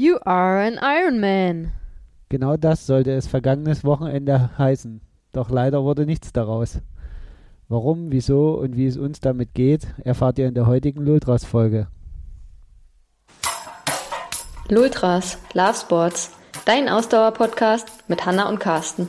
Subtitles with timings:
[0.00, 1.72] You are an Iron Man.
[2.28, 5.00] Genau das sollte es vergangenes Wochenende heißen.
[5.32, 6.78] Doch leider wurde nichts daraus.
[7.68, 11.88] Warum, wieso und wie es uns damit geht, erfahrt ihr in der heutigen Lultras-Folge.
[14.68, 16.30] Lultras, Love Sports,
[16.64, 19.08] dein Ausdauer-Podcast mit Hanna und Carsten.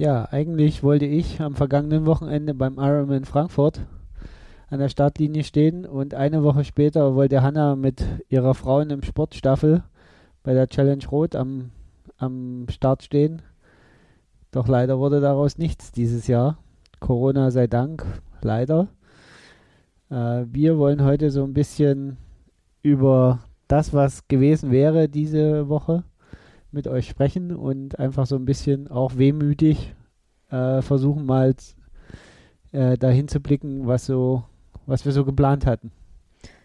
[0.00, 3.82] Ja, eigentlich wollte ich am vergangenen Wochenende beim Ironman Frankfurt
[4.70, 9.82] an der Startlinie stehen und eine Woche später wollte Hanna mit ihrer Frauen im Sportstaffel
[10.42, 11.70] bei der Challenge Rot am,
[12.16, 13.42] am Start stehen.
[14.52, 16.56] Doch leider wurde daraus nichts dieses Jahr.
[17.00, 18.06] Corona sei Dank,
[18.40, 18.88] leider.
[20.08, 22.16] Äh, wir wollen heute so ein bisschen
[22.80, 26.04] über das, was gewesen wäre diese Woche,
[26.72, 29.94] mit euch sprechen und einfach so ein bisschen auch wehmütig
[30.50, 31.54] äh, versuchen mal
[32.72, 34.44] äh, dahin zu blicken, was so,
[34.86, 35.90] was wir so geplant hatten.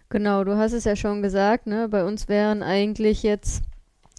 [0.09, 1.89] Genau, du hast es ja schon gesagt, ne?
[1.89, 3.63] Bei uns wären eigentlich jetzt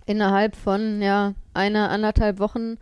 [0.05, 2.77] innerhalb von ja einer anderthalb Wochen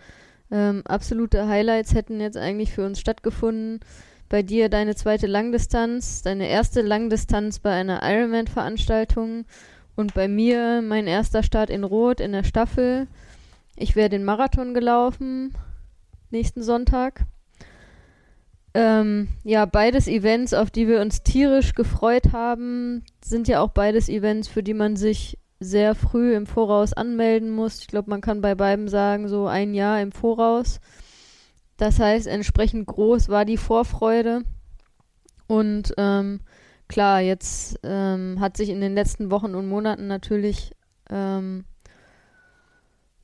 [0.50, 3.80] ähm, absolute Highlights hätten jetzt eigentlich für uns stattgefunden.
[4.28, 9.44] Bei dir deine zweite Langdistanz, deine erste Langdistanz bei einer Ironman-Veranstaltung
[9.97, 13.06] und bei mir mein erster Start in Rot in der Staffel.
[13.77, 15.55] Ich wäre den Marathon gelaufen
[16.31, 17.27] nächsten Sonntag.
[18.75, 24.09] Ähm, ja, beides Events, auf die wir uns tierisch gefreut haben, sind ja auch beides
[24.09, 27.81] Events, für die man sich sehr früh im Voraus anmelden muss.
[27.81, 30.81] Ich glaube, man kann bei beiden sagen, so ein Jahr im Voraus.
[31.77, 34.42] Das heißt, entsprechend groß war die Vorfreude.
[35.47, 36.41] Und ähm,
[36.95, 40.77] klar, jetzt ähm, hat sich in den letzten Wochen und Monaten natürlich
[41.11, 41.64] ähm,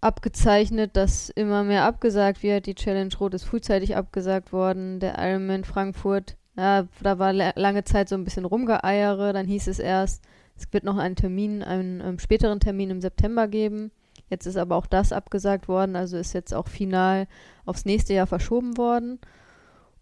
[0.00, 2.66] abgezeichnet, dass immer mehr abgesagt wird.
[2.66, 4.98] Die Challenge Rot ist frühzeitig abgesagt worden.
[4.98, 9.32] Der Ironman Frankfurt, ja, da war lange Zeit so ein bisschen rumgeeiere.
[9.32, 10.24] Dann hieß es erst,
[10.56, 13.92] es wird noch einen Termin, einen, einen späteren Termin im September geben.
[14.28, 17.28] Jetzt ist aber auch das abgesagt worden, also ist jetzt auch final
[17.66, 19.20] aufs nächste Jahr verschoben worden.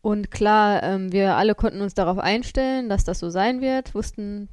[0.08, 4.48] Und klar, ähm, wir alle konnten uns darauf einstellen, dass das so sein wird, wussten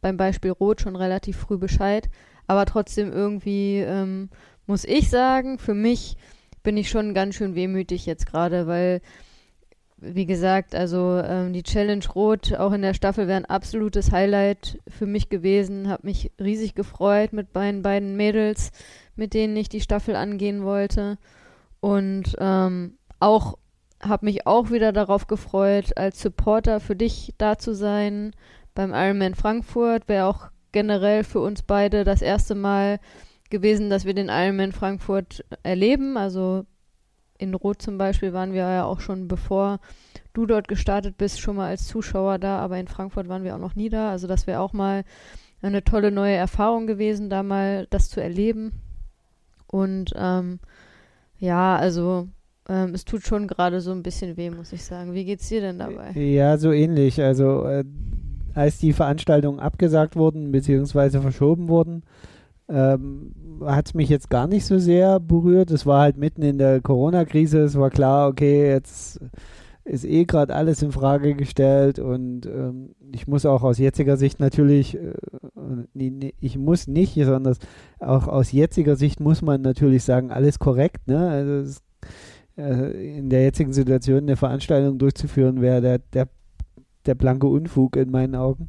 [0.00, 2.08] beim Beispiel Rot schon relativ früh Bescheid.
[2.46, 4.30] Aber trotzdem irgendwie ähm,
[4.66, 6.16] muss ich sagen, für mich
[6.62, 9.02] bin ich schon ganz schön wehmütig jetzt gerade, weil,
[9.98, 14.78] wie gesagt, also ähm, die Challenge Rot auch in der Staffel wäre ein absolutes Highlight
[14.88, 15.90] für mich gewesen.
[15.90, 18.72] Habe mich riesig gefreut mit meinen beiden Mädels,
[19.14, 21.18] mit denen ich die Staffel angehen wollte.
[21.80, 23.58] Und ähm, auch
[24.04, 28.32] habe mich auch wieder darauf gefreut, als Supporter für dich da zu sein
[28.74, 30.08] beim Ironman Frankfurt.
[30.08, 33.00] Wäre auch generell für uns beide das erste Mal
[33.50, 36.16] gewesen, dass wir den Ironman Frankfurt erleben.
[36.16, 36.66] Also
[37.38, 39.78] in Rot zum Beispiel waren wir ja auch schon bevor
[40.32, 43.60] du dort gestartet bist, schon mal als Zuschauer da, aber in Frankfurt waren wir auch
[43.60, 44.10] noch nie da.
[44.10, 45.04] Also das wäre auch mal
[45.62, 48.72] eine tolle neue Erfahrung gewesen, da mal das zu erleben.
[49.66, 50.60] Und ähm,
[51.38, 52.28] ja, also
[52.68, 55.14] ähm, es tut schon gerade so ein bisschen weh, muss ich sagen.
[55.14, 56.12] Wie geht's dir denn dabei?
[56.12, 57.20] Ja, so ähnlich.
[57.20, 57.84] Also äh,
[58.54, 61.20] als die Veranstaltungen abgesagt wurden bzw.
[61.20, 62.04] verschoben wurden,
[62.68, 65.70] ähm, hat es mich jetzt gar nicht so sehr berührt.
[65.70, 67.60] Es war halt mitten in der Corona-Krise.
[67.60, 69.20] Es war klar, okay, jetzt
[69.84, 74.40] ist eh gerade alles in Frage gestellt und ähm, ich muss auch aus jetziger Sicht
[74.40, 75.12] natürlich, äh,
[76.40, 77.54] ich muss nicht, sondern
[78.00, 81.06] auch aus jetziger Sicht muss man natürlich sagen, alles korrekt.
[81.06, 81.28] Ne?
[81.28, 81.82] Also es,
[82.56, 86.28] äh, in der jetzigen Situation eine Veranstaltung durchzuführen, wäre der, der
[87.06, 88.68] der blanke Unfug in meinen Augen.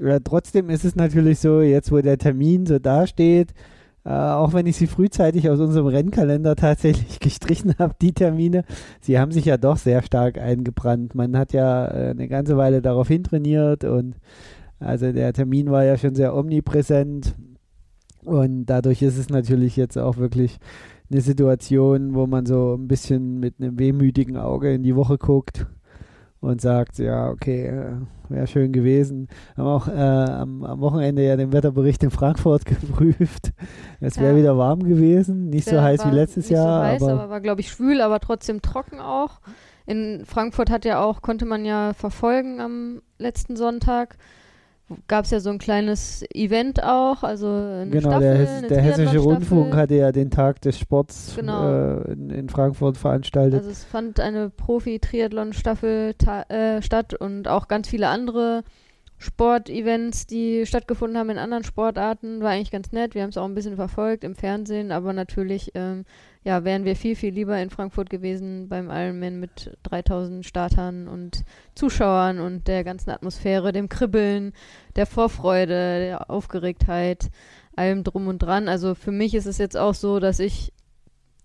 [0.00, 3.54] Ja, trotzdem ist es natürlich so, jetzt wo der Termin so dasteht,
[4.04, 8.64] äh, auch wenn ich sie frühzeitig aus unserem Rennkalender tatsächlich gestrichen habe, die Termine,
[9.00, 11.14] sie haben sich ja doch sehr stark eingebrannt.
[11.14, 14.16] Man hat ja äh, eine ganze Weile darauf hintrainiert und
[14.78, 17.34] also der Termin war ja schon sehr omnipräsent
[18.24, 20.58] und dadurch ist es natürlich jetzt auch wirklich
[21.10, 25.66] eine Situation, wo man so ein bisschen mit einem wehmütigen Auge in die Woche guckt
[26.40, 27.92] und sagt, ja, okay, äh,
[28.28, 29.28] wäre schön gewesen.
[29.56, 33.52] Haben auch äh, am, am, Wochenende ja den Wetterbericht in Frankfurt geprüft.
[34.00, 34.38] Es wäre ja.
[34.38, 36.80] wieder warm gewesen, nicht so heiß wie letztes Jahr.
[36.80, 39.40] So heiß, aber, aber war, glaube ich, schwül, aber trotzdem trocken auch.
[39.86, 44.16] In Frankfurt hat ja auch, konnte man ja verfolgen am letzten Sonntag
[45.08, 48.82] gab es ja so ein kleines Event auch, also eine genau, Staffel, der, Hess der
[48.82, 51.68] Hessische Rundfunk hatte ja den Tag des Sports genau.
[51.68, 53.58] äh, in, in, Frankfurt veranstaltet.
[53.58, 56.14] Also es fand eine Profi-Triathlon-Staffel
[56.48, 58.62] äh, statt und auch ganz viele andere
[59.18, 63.14] Sportevents, die stattgefunden haben in anderen Sportarten, war eigentlich ganz nett.
[63.14, 66.04] Wir haben es auch ein bisschen verfolgt im Fernsehen, aber natürlich ähm,
[66.46, 71.42] ja, wären wir viel, viel lieber in Frankfurt gewesen beim Ironman mit 3000 Startern und
[71.74, 74.52] Zuschauern und der ganzen Atmosphäre, dem Kribbeln,
[74.94, 77.32] der Vorfreude, der Aufgeregtheit,
[77.74, 78.68] allem drum und dran.
[78.68, 80.72] Also für mich ist es jetzt auch so, dass ich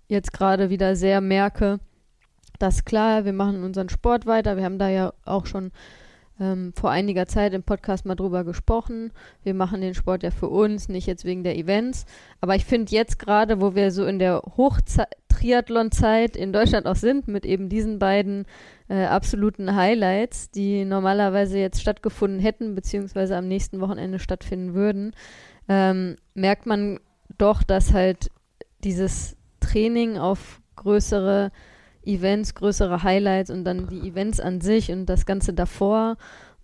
[0.07, 1.80] jetzt gerade wieder sehr merke,
[2.59, 4.56] dass klar, wir machen unseren Sport weiter.
[4.56, 5.71] Wir haben da ja auch schon
[6.41, 9.11] ähm, vor einiger Zeit im Podcast mal drüber gesprochen.
[9.43, 12.05] Wir machen den Sport ja für uns, nicht jetzt wegen der Events.
[12.41, 17.27] Aber ich finde jetzt gerade, wo wir so in der Hochtriathlon-Zeit in Deutschland auch sind,
[17.27, 18.45] mit eben diesen beiden
[18.89, 25.13] äh, absoluten Highlights, die normalerweise jetzt stattgefunden hätten, beziehungsweise am nächsten Wochenende stattfinden würden,
[25.69, 26.99] ähm, merkt man
[27.38, 28.31] doch, dass halt
[28.83, 31.51] dieses Training auf größere
[32.03, 36.18] Events, größere Highlights und dann die Events an sich und das Ganze davor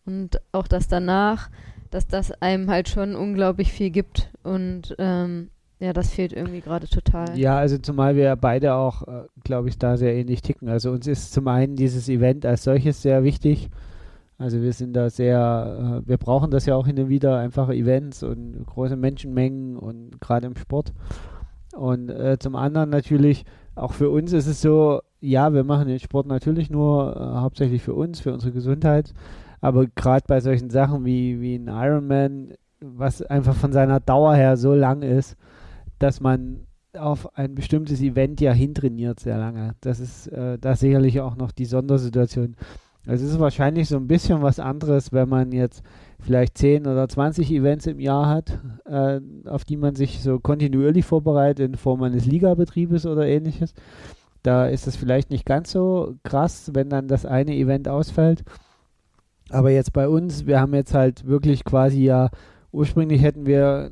[0.05, 1.49] und auch das danach,
[1.91, 5.49] dass das einem halt schon unglaublich viel gibt und ähm,
[5.79, 7.37] ja, das fehlt irgendwie gerade total.
[7.37, 10.69] Ja, also zumal wir beide auch, äh, glaube ich, da sehr ähnlich ticken.
[10.69, 13.69] Also uns ist zum einen dieses Event als solches sehr wichtig.
[14.39, 17.73] Also wir sind da sehr, äh, wir brauchen das ja auch hin und wieder, einfache
[17.73, 20.93] Events und große Menschenmengen und gerade im Sport.
[21.75, 23.45] Und äh, zum anderen natürlich,
[23.75, 27.81] auch für uns ist es so, ja, wir machen den Sport natürlich nur äh, hauptsächlich
[27.81, 29.13] für uns, für unsere Gesundheit.
[29.61, 34.55] Aber gerade bei solchen Sachen wie, wie ein Ironman, was einfach von seiner Dauer her
[34.57, 35.35] so lang ist,
[35.99, 36.67] dass man
[36.97, 39.75] auf ein bestimmtes Event ja hintrainiert sehr lange.
[39.81, 42.55] Das ist äh, da sicherlich auch noch die Sondersituation.
[43.05, 45.81] Es ist wahrscheinlich so ein bisschen was anderes, wenn man jetzt
[46.19, 51.05] vielleicht 10 oder 20 Events im Jahr hat, äh, auf die man sich so kontinuierlich
[51.05, 53.73] vorbereitet in Form eines Ligabetriebes oder ähnliches.
[54.43, 58.43] Da ist es vielleicht nicht ganz so krass, wenn dann das eine Event ausfällt.
[59.49, 62.29] Aber jetzt bei uns, wir haben jetzt halt wirklich quasi ja,
[62.71, 63.91] ursprünglich hätten wir,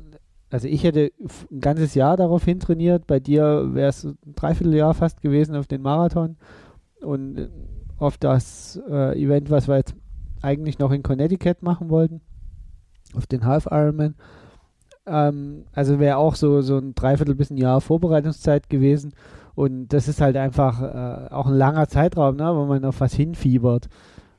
[0.50, 1.12] also ich hätte
[1.50, 5.66] ein ganzes Jahr darauf hin trainiert, bei dir wäre es ein Dreivierteljahr fast gewesen auf
[5.66, 6.36] den Marathon
[7.00, 7.48] und
[7.98, 9.94] auf das äh, Event, was wir jetzt
[10.42, 12.20] eigentlich noch in Connecticut machen wollten,
[13.14, 14.14] auf den Half Ironman.
[15.06, 19.12] Ähm, also wäre auch so, so ein Dreiviertel bis ein Jahr Vorbereitungszeit gewesen.
[19.54, 23.14] Und das ist halt einfach äh, auch ein langer Zeitraum, ne, wo man auf was
[23.14, 23.88] hinfiebert.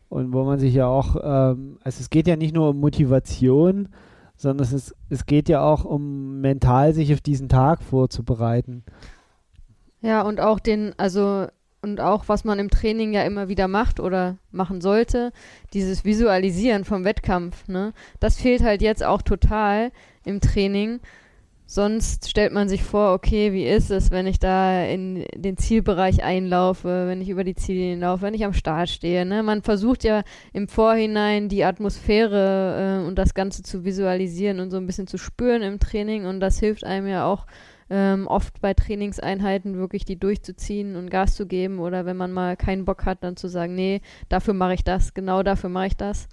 [0.09, 3.89] Und wo man sich ja auch, ähm, also es geht ja nicht nur um Motivation,
[4.37, 8.83] sondern es, ist, es geht ja auch um mental sich auf diesen Tag vorzubereiten.
[10.01, 11.47] Ja, und auch den, also
[11.81, 15.31] und auch was man im Training ja immer wieder macht oder machen sollte,
[15.73, 17.93] dieses Visualisieren vom Wettkampf, ne?
[18.19, 19.91] Das fehlt halt jetzt auch total
[20.25, 20.99] im Training.
[21.69, 26.23] Sonst stellt man sich vor, okay, wie ist es, wenn ich da in den Zielbereich
[26.23, 29.25] einlaufe, wenn ich über die Ziellinie laufe, wenn ich am Start stehe.
[29.25, 29.43] Ne?
[29.43, 30.23] Man versucht ja
[30.53, 35.17] im Vorhinein die Atmosphäre äh, und das Ganze zu visualisieren und so ein bisschen zu
[35.17, 37.45] spüren im Training und das hilft einem ja auch
[37.89, 42.57] ähm, oft bei Trainingseinheiten wirklich die durchzuziehen und Gas zu geben oder wenn man mal
[42.57, 45.97] keinen Bock hat, dann zu sagen, nee, dafür mache ich das, genau dafür mache ich
[45.97, 46.27] das.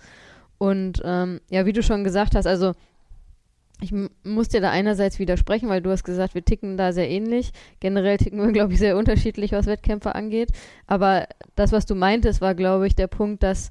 [0.59, 2.73] Und ähm, ja, wie du schon gesagt hast, also
[3.81, 3.93] ich
[4.23, 7.53] muss dir da einerseits widersprechen, weil du hast gesagt, wir ticken da sehr ähnlich.
[7.81, 10.51] Generell ticken wir, glaube ich, sehr unterschiedlich, was Wettkämpfe angeht.
[10.87, 13.71] Aber das, was du meintest, war, glaube ich, der Punkt, dass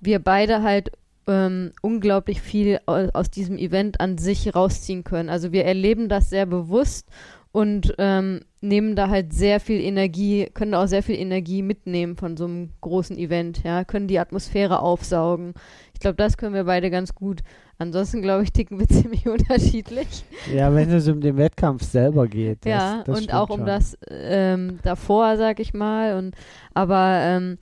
[0.00, 0.92] wir beide halt
[1.30, 5.28] ähm, unglaublich viel aus diesem Event an sich rausziehen können.
[5.28, 7.08] Also wir erleben das sehr bewusst
[7.52, 12.16] und ähm, nehmen da halt sehr viel Energie, können da auch sehr viel Energie mitnehmen
[12.16, 15.54] von so einem großen Event, ja, können die Atmosphäre aufsaugen.
[15.94, 17.40] Ich glaube, das können wir beide ganz gut.
[17.78, 20.24] Ansonsten, glaube ich, ticken wir ziemlich unterschiedlich.
[20.54, 22.64] Ja, wenn es um den Wettkampf selber geht.
[22.64, 23.66] Das, ja, das und auch um schon.
[23.66, 26.16] das ähm, davor, sag ich mal.
[26.18, 26.34] Und
[26.74, 27.58] aber ähm,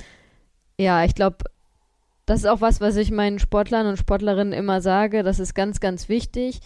[0.79, 1.39] ja, ich glaube,
[2.29, 5.23] das ist auch was, was ich meinen Sportlern und Sportlerinnen immer sage.
[5.23, 6.61] Das ist ganz, ganz wichtig.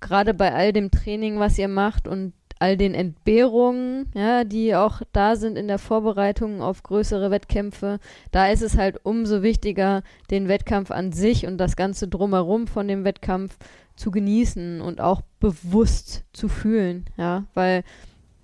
[0.00, 5.00] Gerade bei all dem Training, was ihr macht und all den Entbehrungen, ja, die auch
[5.12, 7.98] da sind in der Vorbereitung auf größere Wettkämpfe,
[8.30, 12.86] da ist es halt umso wichtiger, den Wettkampf an sich und das Ganze drumherum von
[12.86, 13.56] dem Wettkampf
[13.96, 17.84] zu genießen und auch bewusst zu fühlen, ja, weil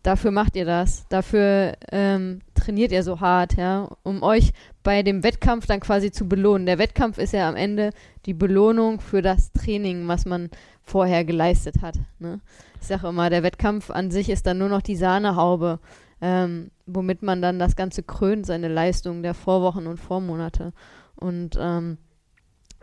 [0.03, 4.53] dafür macht ihr das, dafür ähm, trainiert ihr so hart, ja, um euch
[4.83, 6.67] bei dem Wettkampf dann quasi zu belohnen.
[6.67, 7.91] Der Wettkampf ist ja am Ende
[8.27, 10.51] die Belohnung für das Training, was man
[10.83, 11.97] vorher geleistet hat.
[12.19, 12.41] Ne?
[12.81, 15.81] Ich sage immer, der Wettkampf an sich ist dann nur noch die Sahnehaube,
[16.21, 20.73] ähm, womit man dann das Ganze krönt, seine Leistung der Vorwochen und Vormonate.
[21.17, 21.99] Und ähm,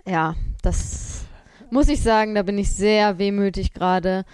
[0.05, 1.25] ja, das
[1.69, 4.25] muss ich sagen, da bin ich sehr wehmütig gerade.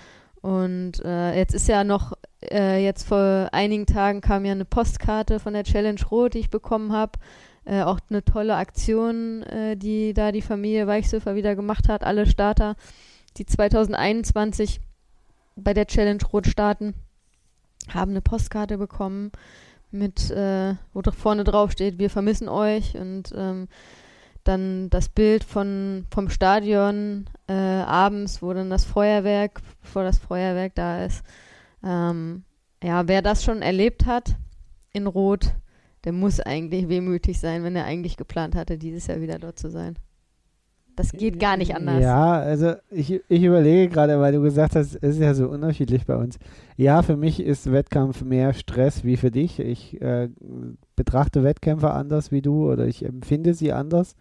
[0.41, 2.13] Und äh, jetzt ist ja noch
[2.51, 6.49] äh, jetzt vor einigen Tagen kam ja eine Postkarte von der Challenge Rot, die ich
[6.49, 7.19] bekommen habe.
[7.65, 12.03] Äh, auch eine tolle Aktion, äh, die da die Familie Weichsöfer wieder gemacht hat.
[12.03, 12.75] Alle Starter,
[13.37, 14.81] die 2021
[15.55, 16.93] bei der Challenge Rot starten,
[17.89, 19.31] haben eine Postkarte bekommen
[19.91, 23.67] mit, äh, wo vorne drauf steht, wir vermissen euch und ähm,
[24.43, 30.75] dann das Bild von, vom Stadion äh, abends, wo dann das Feuerwerk, bevor das Feuerwerk
[30.75, 31.23] da ist.
[31.83, 32.43] Ähm,
[32.83, 34.35] ja, wer das schon erlebt hat
[34.91, 35.53] in Rot,
[36.03, 39.69] der muss eigentlich wehmütig sein, wenn er eigentlich geplant hatte, dieses Jahr wieder dort zu
[39.69, 39.95] sein.
[40.95, 42.01] Das geht gar nicht anders.
[42.01, 46.05] Ja, also ich, ich überlege gerade, weil du gesagt hast, es ist ja so unterschiedlich
[46.05, 46.37] bei uns.
[46.77, 49.59] Ja, für mich ist Wettkampf mehr Stress wie für dich.
[49.59, 50.29] Ich äh,
[50.95, 54.15] betrachte Wettkämpfe anders wie du oder ich empfinde sie anders.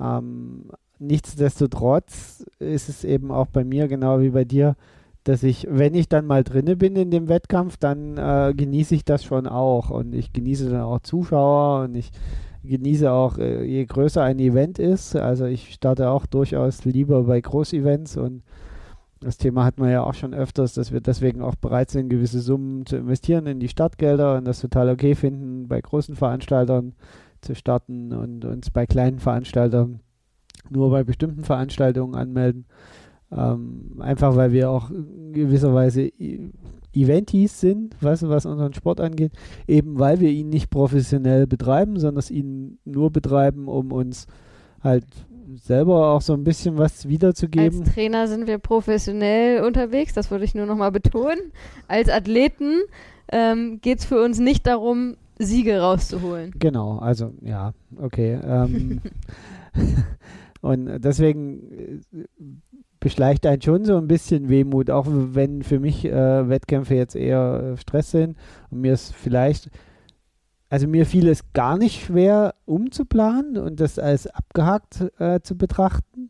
[0.00, 0.70] Ähm,
[1.00, 4.76] nichtsdestotrotz ist es eben auch bei mir genau wie bei dir,
[5.24, 9.04] dass ich, wenn ich dann mal drinne bin in dem Wettkampf, dann äh, genieße ich
[9.04, 12.10] das schon auch und ich genieße dann auch Zuschauer und ich
[12.64, 15.16] genieße auch, äh, je größer ein Event ist.
[15.16, 18.42] Also ich starte auch durchaus lieber bei Großevents und
[19.20, 22.40] das Thema hatten wir ja auch schon öfters, dass wir deswegen auch bereit sind, gewisse
[22.40, 26.94] Summen zu investieren in die Startgelder und das total okay finden, bei großen Veranstaltern
[27.42, 30.00] zu starten und uns bei kleinen Veranstaltern
[30.70, 32.64] nur bei bestimmten Veranstaltungen anmelden.
[33.36, 36.10] Ähm, einfach weil wir auch in gewisser Weise
[36.92, 39.32] Eventis sind, was, was unseren Sport angeht,
[39.68, 44.26] eben weil wir ihn nicht professionell betreiben, sondern ihn nur betreiben, um uns
[44.82, 45.04] halt
[45.56, 47.80] selber auch so ein bisschen was wiederzugeben.
[47.80, 51.52] Als Trainer sind wir professionell unterwegs, das würde ich nur nochmal betonen.
[51.88, 52.80] Als Athleten
[53.30, 56.52] ähm, geht es für uns nicht darum, Siege rauszuholen.
[56.58, 58.38] Genau, also ja, okay.
[58.44, 59.00] Ähm,
[60.60, 62.24] und deswegen äh,
[63.00, 67.72] beschleicht einen schon so ein bisschen Wehmut, auch wenn für mich äh, Wettkämpfe jetzt eher
[67.72, 68.36] äh, Stress sind
[68.70, 69.70] und mir ist vielleicht,
[70.68, 76.28] also mir fiel es gar nicht schwer umzuplanen und das als abgehakt äh, zu betrachten.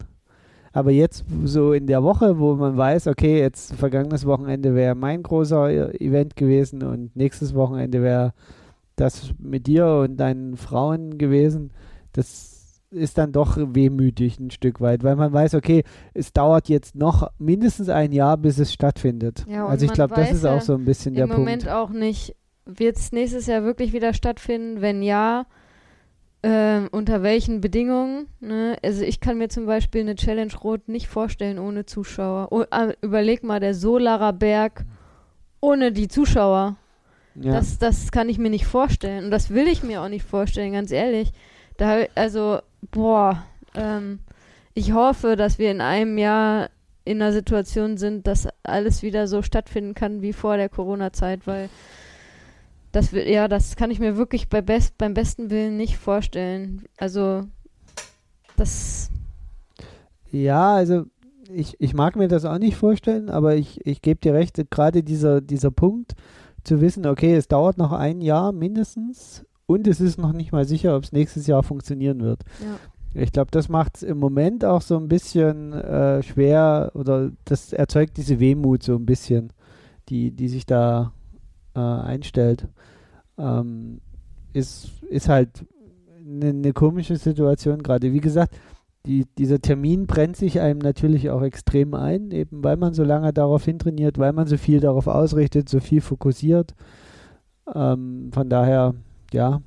[0.72, 5.24] Aber jetzt so in der Woche, wo man weiß, okay, jetzt vergangenes Wochenende wäre mein
[5.24, 8.32] großer äh, Event gewesen und nächstes Wochenende wäre
[8.94, 11.72] das mit dir und deinen Frauen gewesen,
[12.12, 12.49] das
[12.90, 17.30] ist dann doch wehmütig ein Stück weit, weil man weiß, okay, es dauert jetzt noch
[17.38, 19.46] mindestens ein Jahr, bis es stattfindet.
[19.48, 21.36] Ja, also ich glaube, das ist auch so ein bisschen der Punkt.
[21.36, 22.36] Im Moment auch nicht.
[22.66, 24.80] Wird es nächstes Jahr wirklich wieder stattfinden?
[24.80, 25.46] Wenn ja,
[26.42, 28.26] äh, unter welchen Bedingungen?
[28.40, 28.76] Ne?
[28.82, 32.48] Also ich kann mir zum Beispiel eine Challenge Rot nicht vorstellen ohne Zuschauer.
[32.50, 34.84] Oh, äh, überleg mal, der Solarer Berg
[35.60, 36.76] ohne die Zuschauer.
[37.34, 37.52] Ja.
[37.52, 39.26] Das, das kann ich mir nicht vorstellen.
[39.26, 41.32] Und das will ich mir auch nicht vorstellen, ganz ehrlich.
[41.76, 43.44] Da, also boah,
[43.74, 44.20] ähm,
[44.74, 46.70] ich hoffe, dass wir in einem Jahr
[47.04, 51.68] in einer Situation sind, dass alles wieder so stattfinden kann wie vor der Corona-Zeit, weil
[52.92, 56.84] das ja, das kann ich mir wirklich bei best, beim besten Willen nicht vorstellen.
[56.98, 57.42] Also
[58.56, 59.10] das
[60.30, 61.06] ja, also
[61.52, 65.02] ich, ich mag mir das auch nicht vorstellen, aber ich, ich gebe dir recht, gerade
[65.02, 66.14] dieser, dieser Punkt
[66.62, 70.64] zu wissen, okay, es dauert noch ein Jahr mindestens und es ist noch nicht mal
[70.64, 72.42] sicher, ob es nächstes Jahr funktionieren wird.
[72.60, 73.22] Ja.
[73.22, 77.72] Ich glaube, das macht es im Moment auch so ein bisschen äh, schwer oder das
[77.72, 79.52] erzeugt diese Wehmut so ein bisschen,
[80.08, 81.12] die, die sich da
[81.74, 82.68] äh, einstellt.
[83.38, 84.00] Ähm,
[84.52, 85.64] ist, ist halt
[86.18, 88.12] eine ne komische Situation gerade.
[88.12, 88.56] Wie gesagt,
[89.06, 93.32] die, dieser Termin brennt sich einem natürlich auch extrem ein, eben weil man so lange
[93.32, 96.74] darauf hintrainiert, weil man so viel darauf ausrichtet, so viel fokussiert.
[97.72, 98.94] Ähm, von daher
[99.32, 99.62] ja,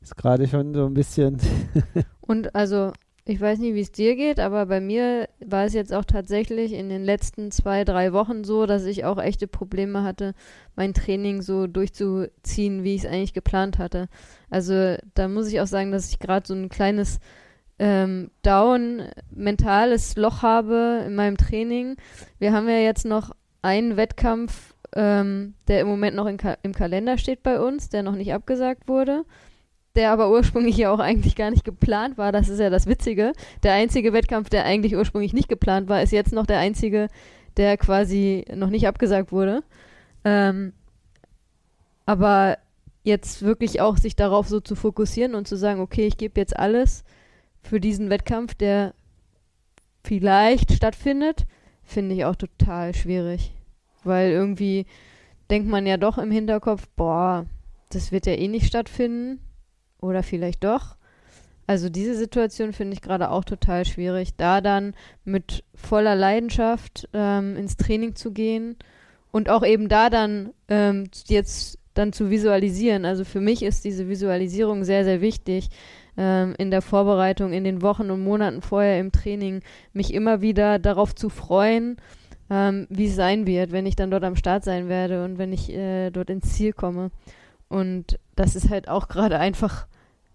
[0.00, 1.38] ist gerade schon so ein bisschen.
[2.20, 2.92] Und also,
[3.24, 6.72] ich weiß nicht, wie es dir geht, aber bei mir war es jetzt auch tatsächlich
[6.72, 10.34] in den letzten zwei, drei Wochen so, dass ich auch echte Probleme hatte,
[10.76, 14.08] mein Training so durchzuziehen, wie ich es eigentlich geplant hatte.
[14.48, 17.20] Also da muss ich auch sagen, dass ich gerade so ein kleines
[17.78, 21.96] ähm, Down, mentales Loch habe in meinem Training.
[22.38, 27.18] Wir haben ja jetzt noch einen Wettkampf ähm, der im Moment noch Ka im Kalender
[27.18, 29.24] steht bei uns, der noch nicht abgesagt wurde,
[29.94, 32.32] der aber ursprünglich ja auch eigentlich gar nicht geplant war.
[32.32, 33.32] Das ist ja das Witzige.
[33.62, 37.08] Der einzige Wettkampf, der eigentlich ursprünglich nicht geplant war, ist jetzt noch der einzige,
[37.56, 39.62] der quasi noch nicht abgesagt wurde.
[40.24, 40.72] Ähm,
[42.06, 42.58] aber
[43.02, 46.56] jetzt wirklich auch sich darauf so zu fokussieren und zu sagen, okay, ich gebe jetzt
[46.56, 47.04] alles
[47.60, 48.94] für diesen Wettkampf, der
[50.04, 51.46] vielleicht stattfindet,
[51.84, 53.52] finde ich auch total schwierig.
[54.08, 54.86] Weil irgendwie
[55.50, 57.46] denkt man ja doch im Hinterkopf, boah,
[57.90, 59.40] das wird ja eh nicht stattfinden.
[60.00, 60.96] Oder vielleicht doch.
[61.68, 67.56] Also diese Situation finde ich gerade auch total schwierig, da dann mit voller Leidenschaft ähm,
[67.56, 68.76] ins Training zu gehen
[69.32, 73.04] und auch eben da dann ähm, jetzt dann zu visualisieren.
[73.04, 75.68] Also für mich ist diese Visualisierung sehr, sehr wichtig
[76.16, 79.60] ähm, in der Vorbereitung, in den Wochen und Monaten vorher im Training,
[79.92, 81.98] mich immer wieder darauf zu freuen,
[82.50, 85.52] ähm, wie es sein wird, wenn ich dann dort am Start sein werde und wenn
[85.52, 87.10] ich äh, dort ins Ziel komme.
[87.68, 89.86] Und das ist halt auch gerade einfach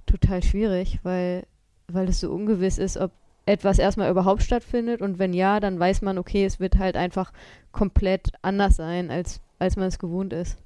[0.06, 1.44] total schwierig, weil,
[1.88, 3.12] weil es so ungewiss ist, ob
[3.46, 7.34] etwas erstmal überhaupt stattfindet und wenn ja, dann weiß man, okay, es wird halt einfach
[7.72, 10.58] komplett anders sein, als, als man es gewohnt ist.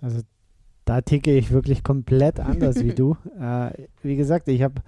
[0.00, 0.22] Also
[0.84, 3.16] da ticke ich wirklich komplett anders wie du.
[3.40, 4.82] Äh, wie gesagt, ich habe,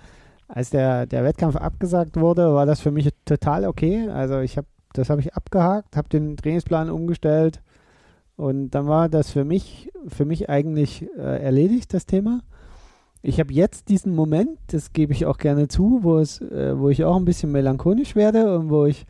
[0.49, 4.09] als der, der Wettkampf abgesagt wurde, war das für mich total okay.
[4.09, 7.63] Also ich habe, das habe ich abgehakt, habe den Trainingsplan umgestellt
[8.37, 12.41] und dann war das für mich, für mich eigentlich äh, erledigt, das Thema.
[13.23, 16.89] Ich habe jetzt diesen Moment, das gebe ich auch gerne zu, wo es, äh, wo
[16.89, 19.05] ich auch ein bisschen melancholisch werde und wo ich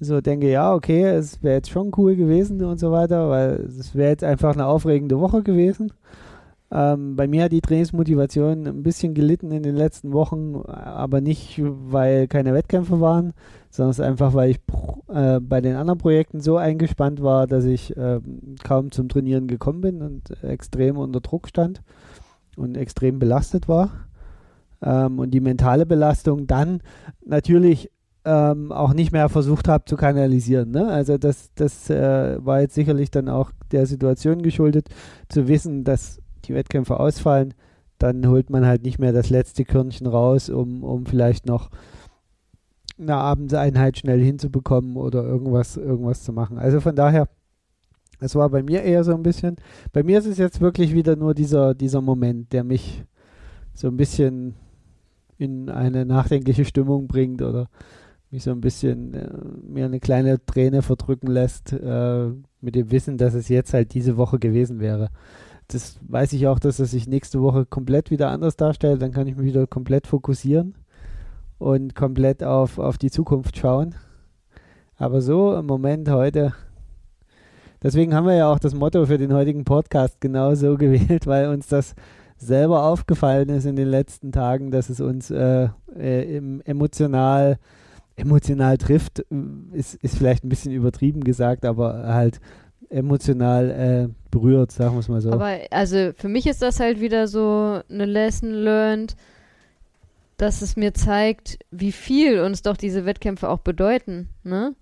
[0.00, 3.94] so denke, ja, okay, es wäre jetzt schon cool gewesen und so weiter, weil es
[3.94, 5.92] wäre jetzt einfach eine aufregende Woche gewesen.
[6.74, 11.60] Ähm, bei mir hat die Trainingsmotivation ein bisschen gelitten in den letzten Wochen, aber nicht,
[11.62, 13.34] weil keine Wettkämpfe waren,
[13.68, 14.60] sondern einfach, weil ich
[15.12, 18.20] äh, bei den anderen Projekten so eingespannt war, dass ich äh,
[18.64, 21.82] kaum zum Trainieren gekommen bin und extrem unter Druck stand
[22.56, 23.90] und extrem belastet war.
[24.80, 26.80] Ähm, und die mentale Belastung dann
[27.22, 27.90] natürlich
[28.24, 30.70] ähm, auch nicht mehr versucht habe zu kanalisieren.
[30.70, 30.88] Ne?
[30.88, 34.88] Also das, das äh, war jetzt sicherlich dann auch der Situation geschuldet,
[35.28, 37.54] zu wissen, dass die Wettkämpfe ausfallen,
[37.98, 41.70] dann holt man halt nicht mehr das letzte Körnchen raus, um, um vielleicht noch
[42.98, 46.58] eine Abendseinheit schnell hinzubekommen oder irgendwas, irgendwas zu machen.
[46.58, 47.28] Also von daher
[48.22, 49.56] es war bei mir eher so ein bisschen,
[49.92, 53.04] bei mir ist es jetzt wirklich wieder nur dieser, dieser Moment, der mich
[53.74, 54.54] so ein bisschen
[55.38, 57.68] in eine nachdenkliche Stimmung bringt oder
[58.30, 59.28] mich so ein bisschen äh,
[59.66, 62.28] mir eine kleine Träne verdrücken lässt, äh,
[62.60, 65.10] mit dem Wissen, dass es jetzt halt diese Woche gewesen wäre.
[65.74, 69.02] Das weiß ich auch, dass es sich nächste Woche komplett wieder anders darstellt.
[69.02, 70.74] Dann kann ich mich wieder komplett fokussieren
[71.58, 73.94] und komplett auf, auf die Zukunft schauen.
[74.96, 76.52] Aber so im Moment heute
[77.82, 81.48] Deswegen haben wir ja auch das Motto für den heutigen Podcast genau so gewählt, weil
[81.48, 81.94] uns das
[82.36, 87.58] selber aufgefallen ist in den letzten Tagen, dass es uns äh, äh, emotional,
[88.14, 89.24] emotional trifft,
[89.72, 92.40] ist, ist vielleicht ein bisschen übertrieben gesagt, aber halt
[92.92, 95.32] emotional äh, berührt, sagen wir es mal so.
[95.32, 99.16] Aber also für mich ist das halt wieder so eine Lesson learned,
[100.36, 104.28] dass es mir zeigt, wie viel uns doch diese Wettkämpfe auch bedeuten.
[104.42, 104.74] Ne?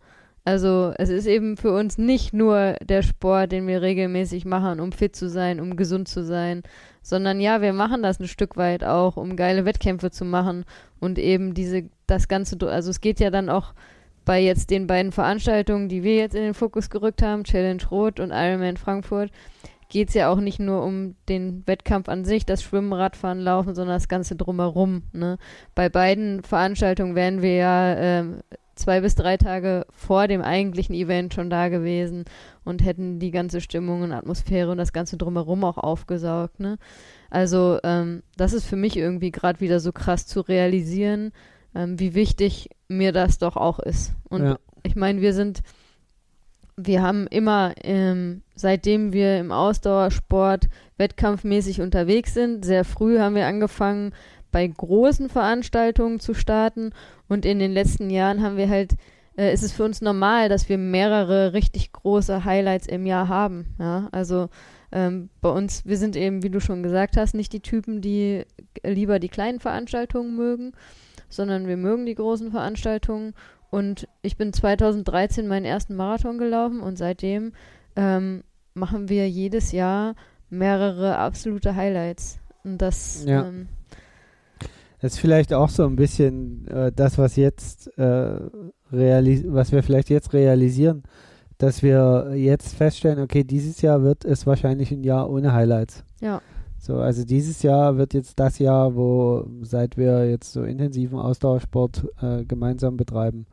[0.45, 4.91] Also es ist eben für uns nicht nur der Sport, den wir regelmäßig machen, um
[4.91, 6.63] fit zu sein, um gesund zu sein,
[7.03, 10.65] sondern ja, wir machen das ein Stück weit auch, um geile Wettkämpfe zu machen
[10.99, 13.75] und eben diese, das Ganze, also es geht ja dann auch
[14.31, 18.21] bei jetzt den beiden Veranstaltungen, die wir jetzt in den Fokus gerückt haben, Challenge Rot
[18.21, 19.33] und Ironman Frankfurt,
[19.89, 23.75] geht es ja auch nicht nur um den Wettkampf an sich, das Schwimmen, Radfahren, Laufen,
[23.75, 25.03] sondern das Ganze drumherum.
[25.13, 25.37] Ne?
[25.75, 28.43] Bei beiden Veranstaltungen werden wir ja ähm,
[28.77, 32.25] zwei bis drei Tage vor dem eigentlichen Event schon da gewesen
[32.63, 36.61] und hätten die ganze Stimmung und Atmosphäre und das Ganze drumherum auch aufgesaugt.
[36.61, 36.79] Ne?
[37.31, 41.33] Also ähm, das ist für mich irgendwie gerade wieder so krass zu realisieren,
[41.75, 44.15] ähm, wie wichtig mir das doch auch ist.
[44.29, 44.59] Und ja.
[44.83, 45.63] ich meine, wir sind,
[46.77, 53.47] wir haben immer, ähm, seitdem wir im Ausdauersport wettkampfmäßig unterwegs sind, sehr früh haben wir
[53.47, 54.13] angefangen,
[54.53, 56.93] bei großen Veranstaltungen zu starten.
[57.29, 58.95] Und in den letzten Jahren haben wir halt,
[59.37, 63.75] äh, ist es für uns normal, dass wir mehrere richtig große Highlights im Jahr haben.
[63.79, 64.49] Ja, also
[64.93, 68.45] ähm, bei uns, wir sind eben, wie du schon gesagt hast, nicht die Typen, die
[68.83, 70.73] lieber die kleinen Veranstaltungen mögen,
[71.31, 73.35] sondern wir mögen die großen Veranstaltungen.
[73.71, 77.53] Und ich bin 2013 meinen ersten Marathon gelaufen und seitdem
[77.97, 78.43] ähm,
[78.75, 80.15] machen wir jedes Jahr
[80.51, 82.41] mehrere absolute Highlights.
[82.65, 83.47] Und das ja.
[83.47, 83.69] ähm,
[85.01, 88.41] das ist vielleicht auch so ein bisschen äh, das, was jetzt äh,
[88.91, 91.05] was wir vielleicht jetzt realisieren,
[91.59, 96.05] dass wir jetzt feststellen, okay, dieses Jahr wird es wahrscheinlich ein Jahr ohne Highlights.
[96.21, 96.43] Ja.
[96.81, 102.07] So, also dieses Jahr wird jetzt das Jahr, wo seit wir jetzt so intensiven Ausdauersport
[102.23, 103.45] äh, gemeinsam betreiben,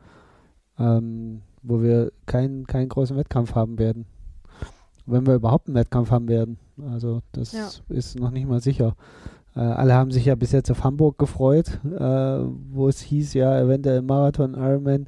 [0.78, 4.06] ähm, wo wir keinen keinen großen Wettkampf haben werden.
[5.04, 6.58] Wenn wir überhaupt einen Wettkampf haben werden.
[6.90, 7.68] Also das ja.
[7.90, 8.96] ist noch nicht mal sicher.
[9.54, 12.38] Äh, alle haben sich ja bis jetzt auf Hamburg gefreut, äh,
[12.72, 15.06] wo es hieß, ja, eventuell Marathon, Ironman,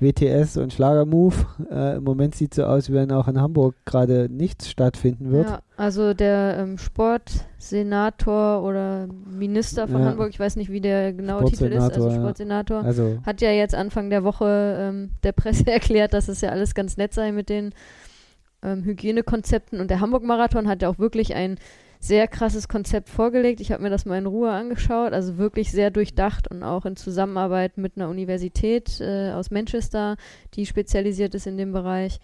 [0.00, 1.46] WTS und Schlagermove.
[1.70, 5.30] Äh, Im Moment sieht es so aus, wie wenn auch in Hamburg gerade nichts stattfinden
[5.30, 5.48] wird.
[5.48, 10.08] Ja, also der ähm, Sportsenator oder Minister von ja.
[10.08, 12.86] Hamburg, ich weiß nicht, wie der genaue Titel ist, also Sportsenator, ja.
[12.86, 16.74] also, hat ja jetzt Anfang der Woche ähm, der Presse erklärt, dass es ja alles
[16.74, 17.74] ganz nett sei mit den
[18.62, 21.58] ähm, Hygienekonzepten und der Hamburg-Marathon hat ja auch wirklich ein
[22.00, 23.60] sehr krasses Konzept vorgelegt.
[23.60, 26.96] Ich habe mir das mal in Ruhe angeschaut, also wirklich sehr durchdacht und auch in
[26.96, 30.16] Zusammenarbeit mit einer Universität äh, aus Manchester,
[30.54, 32.20] die spezialisiert ist in dem Bereich.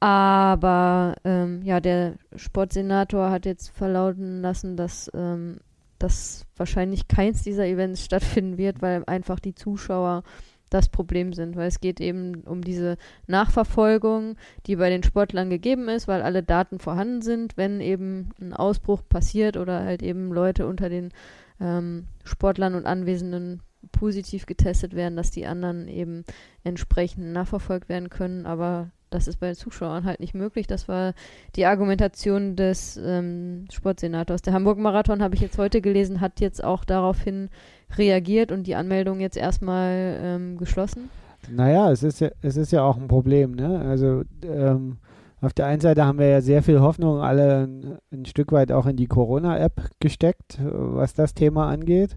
[0.00, 5.58] Aber ähm, ja, der Sportsenator hat jetzt verlauten lassen, dass, ähm,
[5.98, 10.22] dass wahrscheinlich keins dieser Events stattfinden wird, weil einfach die Zuschauer
[10.70, 15.88] das Problem sind, weil es geht eben um diese Nachverfolgung, die bei den Sportlern gegeben
[15.88, 20.66] ist, weil alle Daten vorhanden sind, wenn eben ein Ausbruch passiert oder halt eben Leute
[20.66, 21.12] unter den
[21.60, 26.24] ähm, Sportlern und Anwesenden positiv getestet werden, dass die anderen eben
[26.64, 30.66] entsprechend nachverfolgt werden können, aber das ist bei den Zuschauern halt nicht möglich.
[30.66, 31.14] Das war
[31.54, 34.42] die Argumentation des ähm, Sportsenators.
[34.42, 37.48] Der Hamburg-Marathon, habe ich jetzt heute gelesen, hat jetzt auch daraufhin
[37.96, 41.08] reagiert und die Anmeldung jetzt erstmal ähm, geschlossen?
[41.50, 43.80] Naja, es ist ja, es ist ja auch ein Problem, ne?
[43.80, 44.98] Also ähm,
[45.40, 48.72] auf der einen Seite haben wir ja sehr viel Hoffnung alle ein, ein Stück weit
[48.72, 52.16] auch in die Corona-App gesteckt, was das Thema angeht.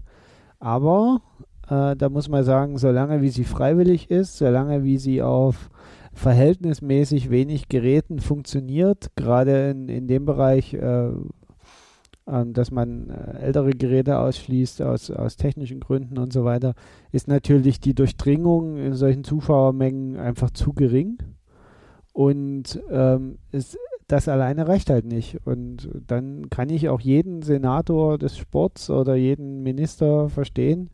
[0.58, 1.20] Aber
[1.68, 5.70] äh, da muss man sagen, solange wie sie freiwillig ist, solange wie sie auf
[6.20, 11.08] verhältnismäßig wenig Geräten funktioniert, gerade in, in dem Bereich, äh,
[12.26, 16.74] ähm, dass man äh, ältere Geräte ausschließt aus, aus technischen Gründen und so weiter,
[17.10, 21.18] ist natürlich die Durchdringung in solchen Zuschauermengen einfach zu gering.
[22.12, 25.38] Und ähm, es, das alleine reicht halt nicht.
[25.46, 30.90] Und dann kann ich auch jeden Senator des Sports oder jeden Minister verstehen,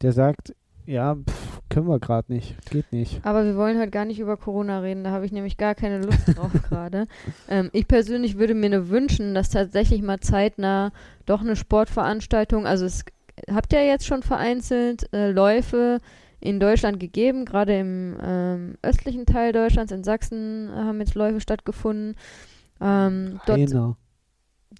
[0.00, 0.54] der sagt,
[0.86, 2.54] ja, pff, können wir gerade nicht.
[2.70, 3.20] Geht nicht.
[3.24, 5.04] Aber wir wollen halt gar nicht über Corona reden.
[5.04, 7.06] Da habe ich nämlich gar keine Lust drauf gerade.
[7.48, 10.92] Ähm, ich persönlich würde mir nur wünschen, dass tatsächlich mal zeitnah
[11.26, 13.04] doch eine Sportveranstaltung, also es
[13.50, 15.98] habt ja jetzt schon vereinzelt äh, Läufe
[16.40, 21.40] in Deutschland gegeben, gerade im ähm, östlichen Teil Deutschlands, in Sachsen äh, haben jetzt Läufe
[21.40, 22.16] stattgefunden.
[22.80, 23.58] Ähm, dort,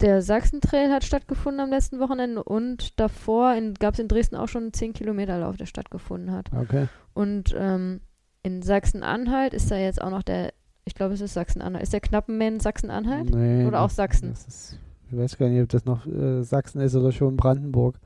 [0.00, 4.64] der Sachsen-Trail hat stattgefunden am letzten Wochenende und davor gab es in Dresden auch schon
[4.64, 6.50] einen 10-Kilometer-Lauf, der stattgefunden hat.
[6.52, 6.88] Okay.
[7.12, 8.00] Und ähm,
[8.42, 10.52] in Sachsen-Anhalt ist da jetzt auch noch der,
[10.84, 11.82] ich glaube, es ist Sachsen-Anhalt.
[11.82, 13.30] Ist der Knappenmann Sachsen-Anhalt?
[13.30, 14.32] Nee, oder auch Sachsen?
[14.32, 14.78] Ist,
[15.10, 17.96] ich weiß gar nicht, ob das noch äh, Sachsen ist oder schon Brandenburg.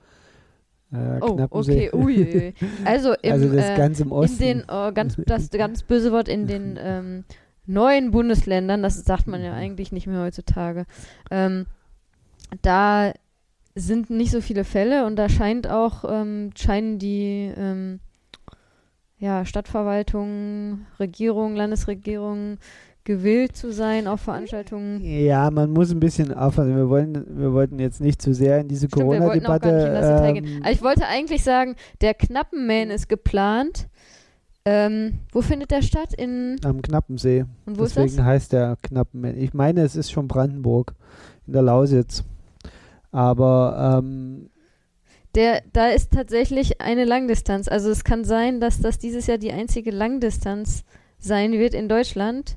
[0.93, 2.55] Äh, oh, okay, ui.
[2.85, 4.43] Also, im, also das äh, ganz im Osten.
[4.43, 7.25] In den, oh, ganz, das ganz böse Wort in den ähm,
[7.67, 10.87] neuen Bundesländern, das sagt man ja eigentlich nicht mehr heutzutage,
[11.31, 11.67] ähm,
[12.63, 13.13] da
[13.75, 18.01] sind nicht so viele Fälle und da scheint auch, ähm, scheinen die ähm,
[19.19, 22.59] ja, Stadtverwaltungen, Regierungen, Landesregierungen
[23.05, 25.01] gewillt zu sein auf Veranstaltungen.
[25.03, 26.77] Ja, man muss ein bisschen aufpassen.
[26.77, 29.71] Wir wollen, wir wollten jetzt nicht zu sehr in diese Corona-Debatte.
[29.71, 33.89] Ähm, also ich wollte eigentlich sagen, der Knappenman ist geplant.
[34.67, 36.13] Ähm, wo findet der statt?
[36.13, 37.47] In Am Knappensee.
[37.65, 39.39] Und wo Deswegen heißt der Knappenman.
[39.39, 40.95] Ich meine, es ist schon Brandenburg
[41.47, 42.25] in der Lausitz.
[43.11, 44.51] Aber ähm,
[45.35, 47.69] der, da ist tatsächlich eine Langdistanz.
[47.69, 50.85] Also es kann sein, dass das dieses Jahr die einzige Langdistanz
[51.19, 52.57] sein wird in Deutschland,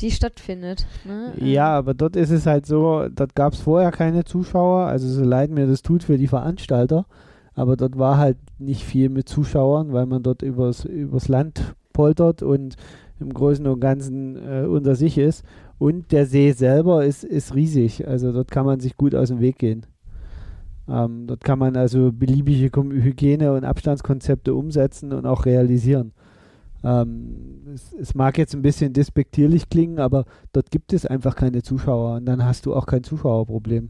[0.00, 0.86] die stattfindet.
[1.04, 1.32] Ne?
[1.36, 5.22] Ja, aber dort ist es halt so, dort gab es vorher keine Zuschauer, also so
[5.22, 7.06] leid mir das tut für die Veranstalter,
[7.54, 12.42] aber dort war halt nicht viel mit Zuschauern, weil man dort übers, übers Land poltert
[12.42, 12.76] und
[13.24, 15.44] im Großen und Ganzen äh, unter sich ist.
[15.78, 18.06] Und der See selber ist, ist riesig.
[18.06, 19.86] Also dort kann man sich gut aus dem Weg gehen.
[20.88, 26.12] Ähm, dort kann man also beliebige Hygiene- und Abstandskonzepte umsetzen und auch realisieren.
[26.84, 31.62] Ähm, es, es, mag jetzt ein bisschen despektierlich klingen, aber dort gibt es einfach keine
[31.62, 33.88] Zuschauer und dann hast du auch kein Zuschauerproblem.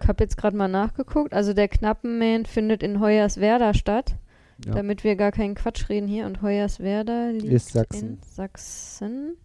[0.00, 1.32] Ich habe jetzt gerade mal nachgeguckt.
[1.32, 4.16] Also der Knappenman findet in Hoyerswerda statt.
[4.66, 4.74] Ja.
[4.74, 6.26] Damit wir gar keinen Quatsch reden hier.
[6.26, 8.08] Und Hoyerswerda liegt ist Sachsen.
[8.08, 9.36] in Sachsen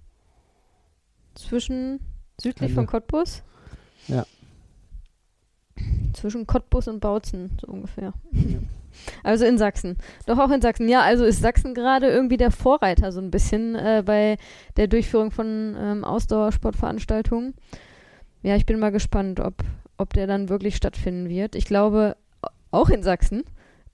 [1.35, 1.99] zwischen
[2.41, 3.43] südlich von Cottbus.
[4.07, 4.25] Ja.
[6.13, 8.13] Zwischen Cottbus und Bautzen, so ungefähr.
[8.31, 8.59] Ja.
[9.23, 9.97] Also in Sachsen.
[10.25, 10.87] Doch auch in Sachsen.
[10.87, 14.37] Ja, also ist Sachsen gerade irgendwie der Vorreiter so ein bisschen äh, bei
[14.77, 17.55] der Durchführung von ähm, Ausdauersportveranstaltungen.
[18.41, 19.55] Ja, ich bin mal gespannt, ob,
[19.97, 21.55] ob der dann wirklich stattfinden wird.
[21.55, 22.15] Ich glaube,
[22.71, 23.43] auch in Sachsen.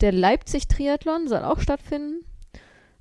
[0.02, 2.26] Der Leipzig-Triathlon soll auch stattfinden.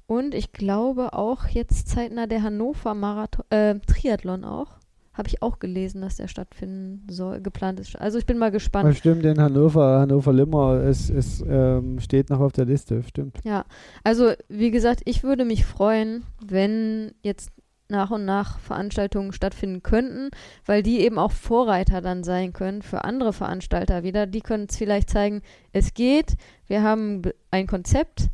[0.07, 4.73] Und ich glaube auch jetzt zeitnah der Hannover Marathon, äh, Triathlon auch.
[5.13, 8.01] Habe ich auch gelesen, dass der stattfinden soll, geplant ist.
[8.01, 8.89] Also ich bin mal gespannt.
[8.89, 13.39] Ja, stimmt, in Hannover, Hannover Limmer ist, ist, ähm, steht noch auf der Liste, stimmt.
[13.45, 13.65] Ja,
[14.03, 17.51] also wie gesagt, ich würde mich freuen, wenn jetzt
[17.91, 20.31] nach und nach Veranstaltungen stattfinden könnten,
[20.65, 24.27] weil die eben auch Vorreiter dann sein können für andere Veranstalter wieder.
[24.27, 28.31] Die können es vielleicht zeigen, es geht, wir haben ein Konzept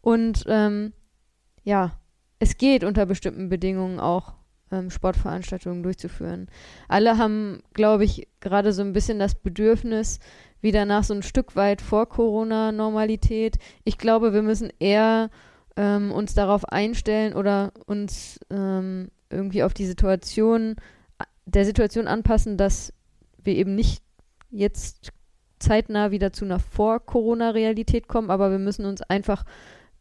[0.00, 0.92] und ähm,
[1.64, 1.98] ja,
[2.38, 4.34] es geht unter bestimmten Bedingungen auch
[4.70, 6.48] ähm, Sportveranstaltungen durchzuführen.
[6.88, 10.20] Alle haben, glaube ich, gerade so ein bisschen das Bedürfnis,
[10.60, 13.58] wieder nach so ein Stück weit vor Corona-Normalität.
[13.84, 15.30] Ich glaube, wir müssen eher
[15.78, 20.74] ähm, uns darauf einstellen oder uns ähm, irgendwie auf die Situation,
[21.46, 22.92] der Situation anpassen, dass
[23.42, 24.02] wir eben nicht
[24.50, 25.12] jetzt
[25.60, 29.44] zeitnah wieder zu einer Vor-Corona-Realität kommen, aber wir müssen uns einfach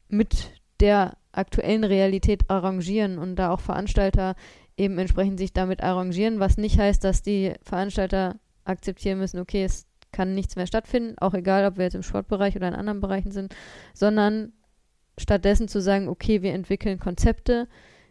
[0.09, 4.35] mit der aktuellen Realität arrangieren und da auch Veranstalter
[4.77, 9.85] eben entsprechend sich damit arrangieren, was nicht heißt, dass die Veranstalter akzeptieren müssen, okay, es
[10.11, 13.31] kann nichts mehr stattfinden, auch egal, ob wir jetzt im Sportbereich oder in anderen Bereichen
[13.31, 13.55] sind,
[13.93, 14.53] sondern
[15.17, 17.67] stattdessen zu sagen, okay, wir entwickeln Konzepte,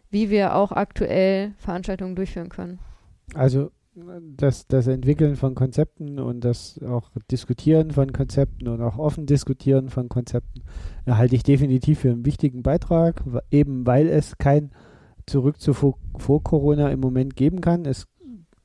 [0.09, 2.79] wie wir auch aktuell Veranstaltungen durchführen können.
[3.33, 3.71] Also
[4.37, 9.89] das, das Entwickeln von Konzepten und das auch Diskutieren von Konzepten und auch offen diskutieren
[9.89, 10.61] von Konzepten
[11.07, 14.71] halte ich definitiv für einen wichtigen Beitrag, eben weil es kein
[15.25, 17.85] Zurück zu vor, vor Corona im Moment geben kann.
[17.85, 18.07] Es,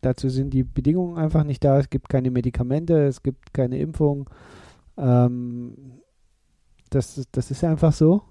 [0.00, 1.78] dazu sind die Bedingungen einfach nicht da.
[1.78, 4.30] Es gibt keine Medikamente, es gibt keine Impfung.
[4.96, 5.74] Ähm,
[6.90, 8.22] das, das ist einfach so.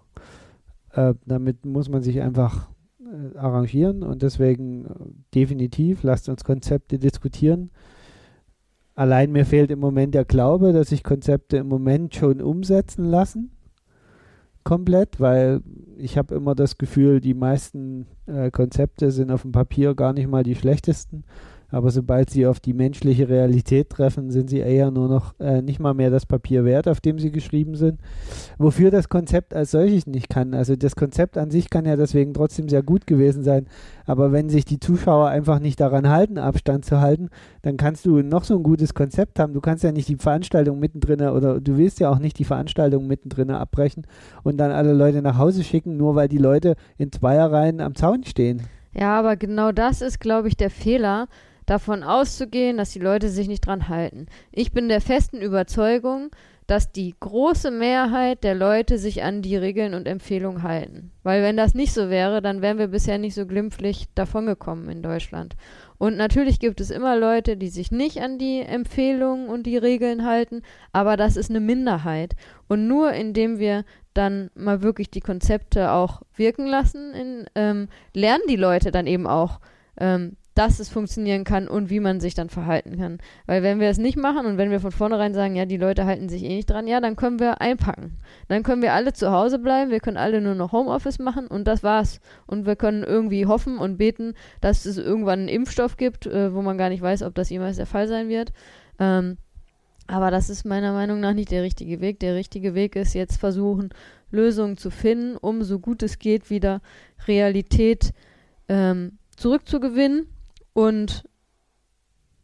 [0.94, 4.90] Äh, damit muss man sich einfach äh, arrangieren und deswegen äh,
[5.36, 7.72] definitiv, lasst uns Konzepte diskutieren.
[8.94, 13.52] Allein mir fehlt im Moment der Glaube, dass sich Konzepte im Moment schon umsetzen lassen.
[14.64, 15.62] Komplett, weil
[15.98, 20.28] ich habe immer das Gefühl, die meisten äh, Konzepte sind auf dem Papier gar nicht
[20.28, 21.24] mal die schlechtesten.
[21.72, 25.80] Aber sobald sie auf die menschliche Realität treffen, sind sie eher nur noch äh, nicht
[25.80, 28.00] mal mehr das Papier wert, auf dem sie geschrieben sind.
[28.58, 30.54] Wofür das Konzept als solches nicht kann.
[30.54, 33.68] Also das Konzept an sich kann ja deswegen trotzdem sehr gut gewesen sein.
[34.06, 37.30] Aber wenn sich die Zuschauer einfach nicht daran halten, Abstand zu halten,
[37.62, 39.54] dann kannst du noch so ein gutes Konzept haben.
[39.54, 43.08] Du kannst ja nicht die Veranstaltung mittendrin oder du willst ja auch nicht die Veranstaltung
[43.08, 44.06] mittendrin abbrechen
[44.44, 48.24] und dann alle Leute nach Hause schicken, nur weil die Leute in Zweierreihen am Zaun
[48.24, 48.64] stehen.
[48.94, 51.28] Ja, aber genau das ist, glaube ich, der Fehler
[51.66, 54.28] davon auszugehen, dass die Leute sich nicht dran halten.
[54.52, 56.32] Ich bin der festen Überzeugung,
[56.68, 61.12] dass die große Mehrheit der Leute sich an die Regeln und Empfehlungen halten.
[61.22, 65.02] Weil wenn das nicht so wäre, dann wären wir bisher nicht so glimpflich davongekommen in
[65.02, 65.58] Deutschland.
[65.98, 70.26] Und natürlich gibt es immer Leute, die sich nicht an die Empfehlungen und die Regeln
[70.26, 70.62] halten,
[70.94, 72.36] aber das ist eine Minderheit.
[72.70, 78.44] Und nur indem wir dann mal wirklich die Konzepte auch wirken lassen, in, ähm, lernen
[78.50, 79.60] die Leute dann eben auch,
[80.00, 83.20] ähm, dass es funktionieren kann und wie man sich dann verhalten kann.
[83.46, 86.06] Weil wenn wir es nicht machen und wenn wir von vornherein sagen, ja, die Leute
[86.06, 88.18] halten sich eh nicht dran, ja, dann können wir einpacken.
[88.50, 91.68] Dann können wir alle zu Hause bleiben, wir können alle nur noch Homeoffice machen und
[91.68, 92.20] das war's.
[92.48, 96.62] Und wir können irgendwie hoffen und beten, dass es irgendwann einen Impfstoff gibt, äh, wo
[96.62, 98.52] man gar nicht weiß, ob das jemals der Fall sein wird.
[99.00, 99.38] Ähm,
[100.08, 102.20] aber das ist meiner Meinung nach nicht der richtige Weg.
[102.20, 103.90] Der richtige Weg ist jetzt versuchen,
[104.32, 106.82] Lösungen zu finden, um so gut es geht wieder
[107.26, 108.12] Realität
[108.68, 110.28] ähm, zurückzugewinnen
[110.74, 111.24] und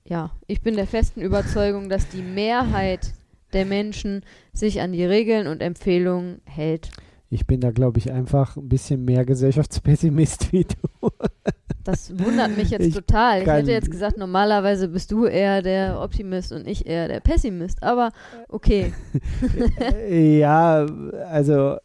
[0.05, 3.13] ja, ich bin der festen Überzeugung, dass die Mehrheit
[3.53, 6.89] der Menschen sich an die Regeln und Empfehlungen hält.
[7.29, 11.09] Ich bin da, glaube ich, einfach ein bisschen mehr Gesellschaftspessimist wie du.
[11.83, 13.41] Das wundert mich jetzt ich total.
[13.41, 17.83] Ich hätte jetzt gesagt, normalerweise bist du eher der Optimist und ich eher der Pessimist.
[17.83, 18.11] Aber
[18.49, 18.93] okay.
[20.09, 20.85] ja,
[21.29, 21.77] also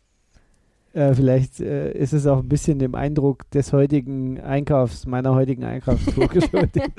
[0.92, 5.64] äh, vielleicht äh, ist es auch ein bisschen dem Eindruck des heutigen Einkaufs, meiner heutigen
[5.64, 6.92] Einkaufstour geschuldet,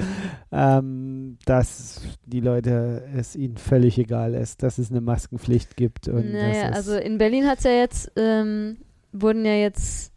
[0.51, 6.08] ähm, dass die Leute es ihnen völlig egal ist, dass es eine Maskenpflicht gibt.
[6.08, 8.77] Und naja, also in Berlin hat es ja jetzt, ähm,
[9.12, 10.12] wurden ja jetzt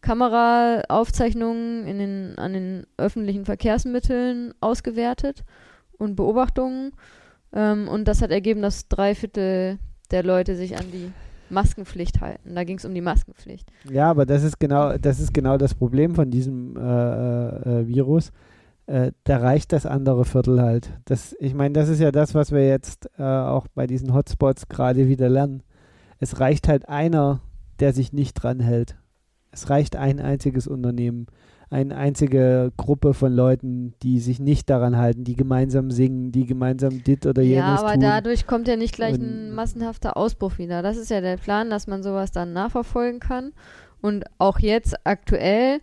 [0.00, 5.44] Kameraaufzeichnungen in den, an den öffentlichen Verkehrsmitteln ausgewertet
[5.98, 6.92] und Beobachtungen.
[7.52, 9.78] Ähm, und das hat ergeben, dass drei Viertel
[10.10, 11.12] der Leute sich an die
[11.50, 12.54] Maskenpflicht halten.
[12.54, 13.70] Da ging es um die Maskenpflicht.
[13.90, 17.86] Ja, aber das ist genau, das ist genau das Problem von diesem äh, äh, äh,
[17.86, 18.32] Virus.
[18.86, 20.90] Äh, da reicht das andere Viertel halt.
[21.04, 24.68] Das, ich meine, das ist ja das, was wir jetzt äh, auch bei diesen Hotspots
[24.68, 25.62] gerade wieder lernen.
[26.18, 27.40] Es reicht halt einer,
[27.80, 28.96] der sich nicht dran hält.
[29.50, 31.26] Es reicht ein einziges Unternehmen
[31.70, 37.02] eine einzige Gruppe von Leuten, die sich nicht daran halten, die gemeinsam singen, die gemeinsam
[37.02, 38.00] dit oder jenes Ja, aber tun.
[38.00, 40.82] dadurch kommt ja nicht gleich Und ein massenhafter Ausbruch wieder.
[40.82, 43.52] Das ist ja der Plan, dass man sowas dann nachverfolgen kann.
[44.00, 45.80] Und auch jetzt aktuell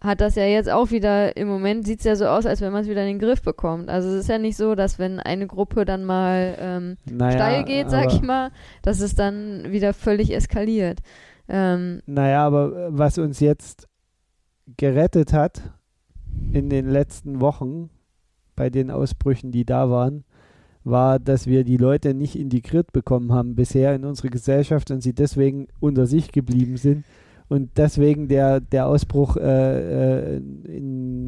[0.00, 2.72] hat das ja jetzt auch wieder, im Moment sieht es ja so aus, als wenn
[2.72, 3.90] man es wieder in den Griff bekommt.
[3.90, 7.64] Also es ist ja nicht so, dass wenn eine Gruppe dann mal ähm, naja, steil
[7.64, 8.50] geht, sag ich mal,
[8.82, 11.00] dass es dann wieder völlig eskaliert.
[11.48, 13.88] Ähm, naja, aber was uns jetzt
[14.76, 15.72] gerettet hat
[16.52, 17.90] in den letzten Wochen
[18.56, 20.24] bei den Ausbrüchen, die da waren,
[20.84, 25.14] war, dass wir die Leute nicht integriert bekommen haben bisher in unsere Gesellschaft und sie
[25.14, 27.04] deswegen unter sich geblieben sind
[27.48, 31.18] und deswegen der, der Ausbruch äh, äh in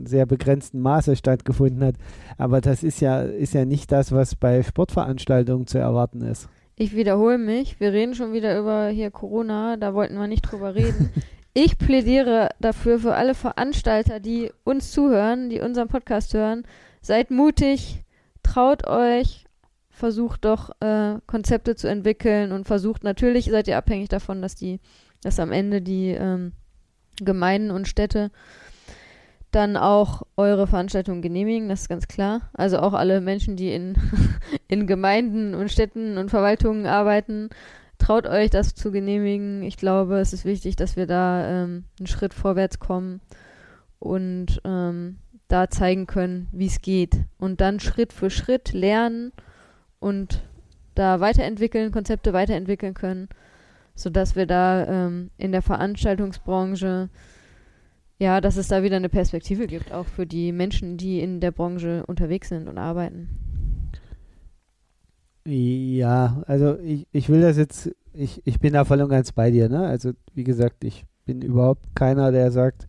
[0.00, 1.94] in sehr begrenztem Maße stattgefunden hat.
[2.38, 6.48] Aber das ist ja, ist ja nicht das, was bei Sportveranstaltungen zu erwarten ist.
[6.76, 10.74] Ich wiederhole mich, wir reden schon wieder über hier Corona, da wollten wir nicht drüber
[10.74, 11.10] reden.
[11.52, 16.64] ich plädiere dafür für alle Veranstalter, die uns zuhören, die unseren Podcast hören,
[17.02, 18.04] seid mutig,
[18.42, 19.46] traut euch,
[19.90, 24.80] versucht doch äh, Konzepte zu entwickeln und versucht natürlich seid ihr abhängig davon, dass die,
[25.22, 26.52] dass am Ende die ähm,
[27.16, 28.30] Gemeinden und Städte
[29.50, 32.50] dann auch eure Veranstaltungen genehmigen, das ist ganz klar.
[32.54, 33.96] Also auch alle Menschen, die in,
[34.68, 37.50] in Gemeinden und Städten und Verwaltungen arbeiten,
[38.00, 39.62] traut euch das zu genehmigen.
[39.62, 43.20] Ich glaube, es ist wichtig, dass wir da ähm, einen Schritt vorwärts kommen
[43.98, 47.16] und ähm, da zeigen können, wie es geht.
[47.38, 49.32] Und dann Schritt für Schritt lernen
[49.98, 50.42] und
[50.94, 53.28] da weiterentwickeln, Konzepte weiterentwickeln können,
[53.94, 57.08] sodass wir da ähm, in der Veranstaltungsbranche
[58.20, 61.52] ja, dass es da wieder eine Perspektive gibt, auch für die Menschen, die in der
[61.52, 63.30] Branche unterwegs sind und arbeiten.
[65.46, 69.50] Ja, also ich, ich will das jetzt, ich, ich bin da voll und ganz bei
[69.50, 69.86] dir, ne?
[69.86, 72.86] Also wie gesagt, ich bin überhaupt keiner, der sagt,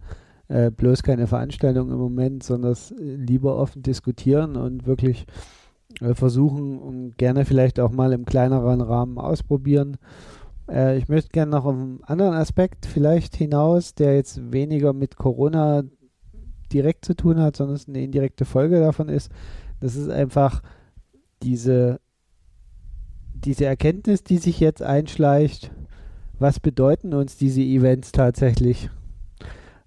[0.48, 5.26] äh, bloß keine Veranstaltung im Moment, sondern lieber offen diskutieren und wirklich
[6.02, 9.98] äh, versuchen und gerne vielleicht auch mal im kleineren Rahmen ausprobieren
[10.72, 15.84] äh, ich möchte gerne noch einen anderen Aspekt vielleicht hinaus, der jetzt weniger mit Corona
[16.72, 19.32] direkt zu tun hat, sondern es eine indirekte Folge davon ist.
[19.80, 20.62] Das ist einfach
[21.44, 22.00] diese,
[23.44, 25.72] diese Erkenntnis, die sich jetzt einschleicht.
[26.40, 28.90] Was bedeuten uns diese Events tatsächlich?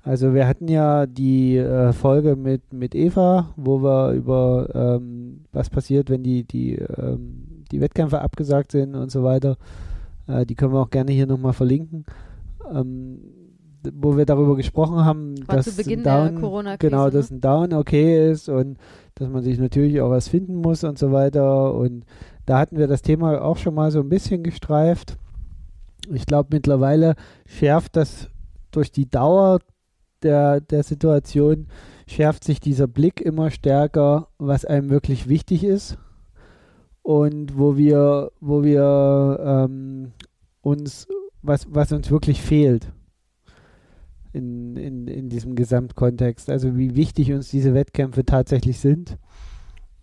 [0.03, 5.71] Also wir hatten ja die äh, Folge mit, mit Eva, wo wir über ähm, was
[5.71, 9.57] passiert, wenn die, die, ähm, die Wettkämpfe abgesagt sind und so weiter
[10.27, 12.05] äh, die können wir auch gerne hier nochmal verlinken.
[12.73, 13.19] Ähm,
[13.93, 17.37] wo wir darüber gesprochen haben, War dass ein Down, genau, dass ne?
[17.37, 18.79] ein Down okay ist und
[19.15, 21.75] dass man sich natürlich auch was finden muss und so weiter.
[21.75, 22.07] Und
[22.47, 25.17] da hatten wir das Thema auch schon mal so ein bisschen gestreift.
[26.13, 27.15] Ich glaube, mittlerweile
[27.47, 28.29] schärft das
[28.71, 29.61] durch die Dauer
[30.23, 31.69] der, der Situation,
[32.07, 35.97] schärft sich dieser Blick immer stärker, was einem wirklich wichtig ist
[37.03, 40.13] und wo wir, wo wir ähm,
[40.61, 41.07] uns,
[41.43, 42.93] was, was uns wirklich fehlt
[44.33, 46.51] in, in, in diesem Gesamtkontext.
[46.51, 49.19] Also wie wichtig uns diese Wettkämpfe tatsächlich sind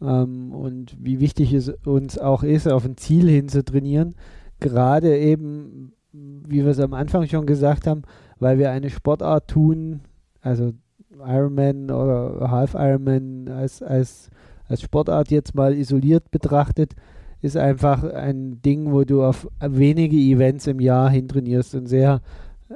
[0.01, 4.15] ähm, und wie wichtig es uns auch ist, auf ein Ziel hin zu trainieren.
[4.59, 8.03] Gerade eben, wie wir es am Anfang schon gesagt haben,
[8.39, 10.01] weil wir eine Sportart tun,
[10.41, 10.71] also
[11.17, 14.29] Ironman oder Half Ironman als, als
[14.71, 16.93] als Sportart jetzt mal isoliert betrachtet,
[17.41, 22.21] ist einfach ein Ding, wo du auf wenige Events im Jahr hintrainierst und sehr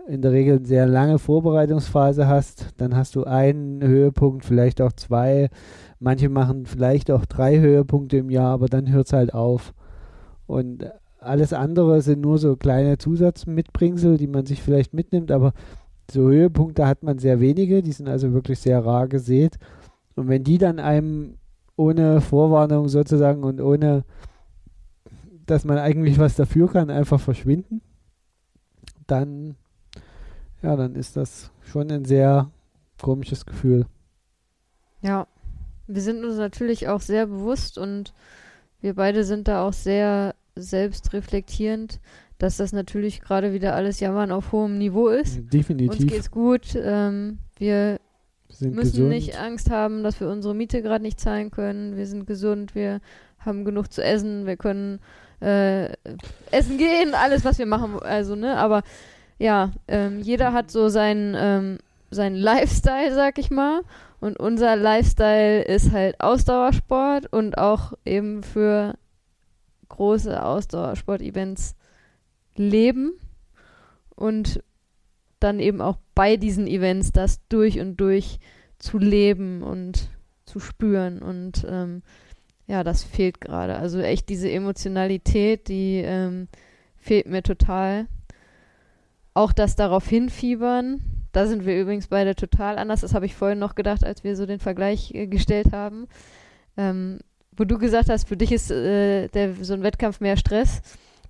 [0.07, 2.73] in der Regel eine sehr lange Vorbereitungsphase hast.
[2.77, 5.49] Dann hast du einen Höhepunkt, vielleicht auch zwei.
[5.99, 9.73] Manche machen vielleicht auch drei Höhepunkte im Jahr, aber dann hört es halt auf.
[10.47, 10.85] Und
[11.19, 15.53] alles andere sind nur so kleine Zusatzmitbringsel, die man sich vielleicht mitnimmt, aber
[16.11, 19.57] so Höhepunkte hat man sehr wenige, die sind also wirklich sehr rar gesät.
[20.15, 21.37] Und wenn die dann einem
[21.75, 24.03] ohne Vorwarnung sozusagen und ohne,
[25.45, 27.81] dass man eigentlich was dafür kann, einfach verschwinden,
[29.07, 29.55] dann,
[30.61, 32.49] ja, dann ist das schon ein sehr
[33.01, 33.85] komisches Gefühl.
[35.01, 35.27] Ja,
[35.87, 38.13] wir sind uns natürlich auch sehr bewusst und
[38.81, 41.99] wir beide sind da auch sehr selbstreflektierend,
[42.37, 45.41] dass das natürlich gerade wieder alles Jammern auf hohem Niveau ist.
[45.53, 46.01] Definitiv.
[46.01, 46.75] Uns geht's gut.
[46.75, 47.99] Ähm, wir
[48.49, 49.09] sind müssen gesund.
[49.09, 51.97] nicht Angst haben, dass wir unsere Miete gerade nicht zahlen können.
[51.97, 53.01] Wir sind gesund, wir
[53.39, 54.99] haben genug zu essen, wir können
[55.41, 55.91] äh,
[56.51, 57.99] essen gehen, alles, was wir machen.
[58.01, 58.83] Also, ne, aber
[59.37, 61.77] ja, ähm, jeder hat so seinen, ähm,
[62.09, 63.81] seinen Lifestyle, sag ich mal.
[64.25, 68.97] Und unser Lifestyle ist halt Ausdauersport und auch eben für
[69.87, 71.75] große Ausdauersport-Events
[72.55, 73.19] leben.
[74.15, 74.63] Und
[75.39, 78.39] dann eben auch bei diesen Events das durch und durch
[78.79, 80.09] zu leben und
[80.45, 81.21] zu spüren.
[81.21, 82.01] Und ähm,
[82.65, 83.75] ja, das fehlt gerade.
[83.75, 86.47] Also echt diese Emotionalität, die ähm,
[86.97, 88.07] fehlt mir total.
[89.35, 93.01] Auch das darauf hinfiebern, da sind wir übrigens beide total anders.
[93.01, 96.07] Das habe ich vorhin noch gedacht, als wir so den Vergleich äh, gestellt haben.
[96.77, 97.19] Ähm,
[97.57, 100.81] wo du gesagt hast, für dich ist äh, der, so ein Wettkampf mehr Stress.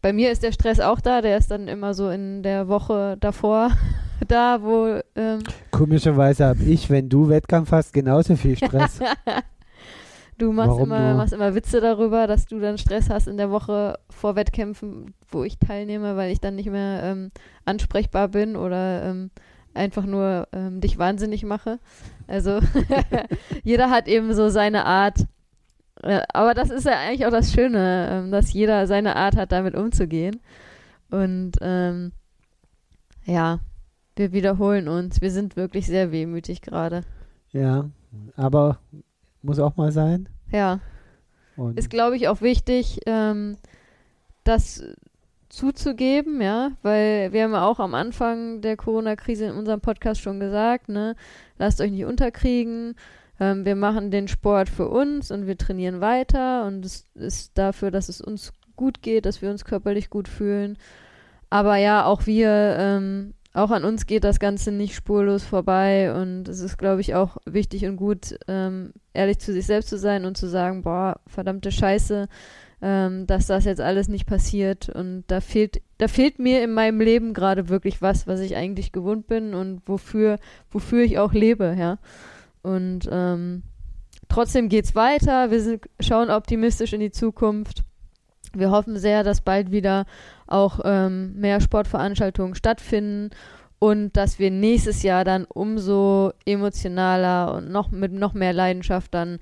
[0.01, 3.17] Bei mir ist der Stress auch da, der ist dann immer so in der Woche
[3.19, 3.71] davor
[4.27, 4.99] da, wo.
[5.15, 5.39] Ähm
[5.71, 8.99] Komischerweise habe ich, wenn du Wettkampf hast, genauso viel Stress.
[10.37, 13.97] du machst immer, machst immer Witze darüber, dass du dann Stress hast in der Woche
[14.11, 17.31] vor Wettkämpfen, wo ich teilnehme, weil ich dann nicht mehr ähm,
[17.65, 19.31] ansprechbar bin oder ähm,
[19.75, 21.79] einfach nur ähm, dich wahnsinnig mache.
[22.27, 22.59] Also
[23.63, 25.25] jeder hat eben so seine Art.
[26.01, 29.51] Äh, aber das ist ja eigentlich auch das Schöne, ähm, dass jeder seine Art hat,
[29.51, 30.39] damit umzugehen.
[31.11, 32.11] Und ähm,
[33.25, 33.59] ja,
[34.15, 35.21] wir wiederholen uns.
[35.21, 37.03] Wir sind wirklich sehr wehmütig gerade.
[37.51, 37.89] Ja,
[38.35, 38.79] aber
[39.41, 40.29] muss auch mal sein.
[40.51, 40.79] Ja.
[41.55, 43.57] Und Ist, glaube ich, auch wichtig, ähm,
[44.43, 44.83] das
[45.55, 50.39] zuzugeben, ja, weil wir haben ja auch am Anfang der Corona-Krise in unserem Podcast schon
[50.39, 51.15] gesagt, ne,
[51.57, 52.95] lasst euch nicht unterkriegen.
[53.39, 57.89] Ähm, wir machen den Sport für uns und wir trainieren weiter und es ist dafür,
[57.89, 60.77] dass es uns gut geht, dass wir uns körperlich gut fühlen.
[61.49, 66.49] Aber ja, auch wir, ähm, auch an uns geht das Ganze nicht spurlos vorbei und
[66.49, 70.25] es ist, glaube ich, auch wichtig und gut, ähm, ehrlich zu sich selbst zu sein
[70.25, 72.27] und zu sagen, boah, verdammte Scheiße,
[72.81, 76.99] ähm, dass das jetzt alles nicht passiert und da fehlt, da fehlt mir in meinem
[76.99, 80.37] Leben gerade wirklich was, was ich eigentlich gewohnt bin und wofür,
[80.71, 81.97] wofür ich auch lebe, ja.
[82.61, 83.63] Und ähm,
[84.27, 87.83] trotzdem geht's weiter, wir sind, schauen optimistisch in die Zukunft.
[88.53, 90.05] Wir hoffen sehr, dass bald wieder
[90.47, 93.31] auch ähm, mehr Sportveranstaltungen stattfinden
[93.79, 99.39] und dass wir nächstes Jahr dann umso emotionaler und noch mit noch mehr Leidenschaft dann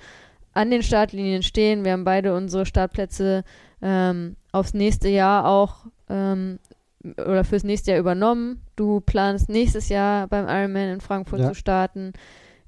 [0.53, 1.83] an den Startlinien stehen.
[1.83, 3.43] Wir haben beide unsere Startplätze
[3.81, 6.59] ähm, aufs nächste Jahr auch ähm,
[7.03, 8.61] oder fürs nächste Jahr übernommen.
[8.75, 11.49] Du planst nächstes Jahr beim Ironman in Frankfurt Ja.
[11.49, 12.13] zu starten.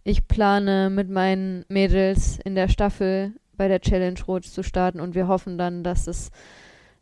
[0.03, 5.15] Ich plane mit meinen Mädels in der Staffel bei der Challenge Rot zu starten und
[5.15, 6.31] wir hoffen dann, dass es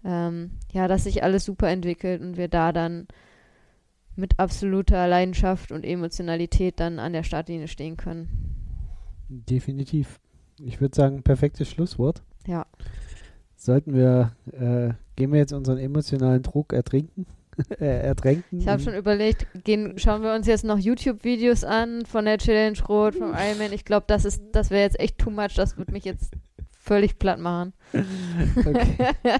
[0.06, 3.08] ähm, ja, dass sich alles super entwickelt und wir da dann
[4.16, 8.28] mit absoluter Leidenschaft und Emotionalität dann an der Startlinie stehen können.
[9.30, 10.20] definitiv.
[10.60, 12.22] Ich würde sagen, perfektes Schlusswort.
[12.48, 12.66] Ja.
[13.56, 17.26] Sollten wir, äh, gehen wir jetzt unseren emotionalen Druck ertrinken?
[17.80, 18.60] äh, ertränken?
[18.60, 22.78] Ich habe schon überlegt, gehen, schauen wir uns jetzt noch YouTube-Videos an von der Challenge
[22.90, 23.72] Rot, vom Ironman.
[23.74, 25.54] Ich glaube, das ist, das wäre jetzt echt too much.
[25.56, 26.34] Das würde mich jetzt
[26.72, 27.74] völlig platt machen.
[28.58, 28.98] Okay.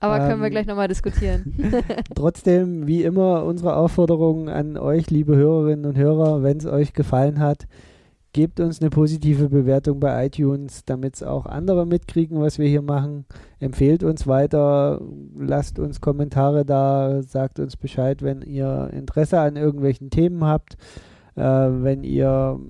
[0.00, 1.54] Aber können wir Ähm, gleich nochmal diskutieren.
[2.14, 7.40] Trotzdem, wie immer, unsere Aufforderung an euch, liebe Hörerinnen und Hörer, wenn es euch gefallen
[7.40, 7.66] hat,
[8.32, 12.82] gebt uns eine positive Bewertung bei iTunes, damit es auch andere mitkriegen, was wir hier
[12.82, 13.24] machen.
[13.58, 15.00] Empfehlt uns weiter,
[15.36, 20.76] lasst uns Kommentare da, sagt uns Bescheid, wenn ihr Interesse an irgendwelchen Themen habt,
[21.36, 22.60] äh, wenn ihr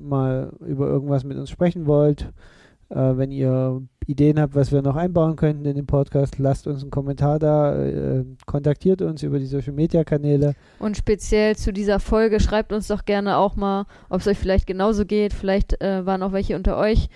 [0.00, 2.32] mal über irgendwas mit uns sprechen wollt.
[2.90, 6.80] Äh, wenn ihr Ideen habt, was wir noch einbauen könnten in den Podcast, lasst uns
[6.80, 10.54] einen Kommentar da, äh, kontaktiert uns über die Social Media Kanäle.
[10.78, 14.66] Und speziell zu dieser Folge schreibt uns doch gerne auch mal, ob es euch vielleicht
[14.66, 15.34] genauso geht.
[15.34, 17.10] Vielleicht äh, waren auch welche unter euch,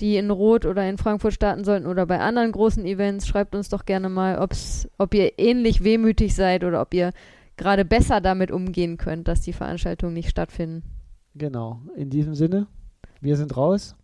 [0.00, 3.26] die in Rot oder in Frankfurt starten sollten oder bei anderen großen Events.
[3.26, 7.10] Schreibt uns doch gerne mal, ob's, ob ihr ähnlich wehmütig seid oder ob ihr
[7.58, 10.82] gerade besser damit umgehen könnt, dass die Veranstaltungen nicht stattfinden.
[11.34, 11.80] Genau.
[11.94, 12.66] In diesem Sinne,
[13.20, 13.94] wir sind raus.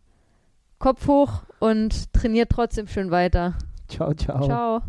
[0.79, 3.55] Kopf hoch und trainiert trotzdem schön weiter.
[3.89, 4.45] Ciao, ciao.
[4.45, 4.83] Ciao.